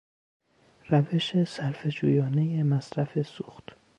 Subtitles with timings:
[0.89, 3.63] روش صرفه جویانه مصرف سوخت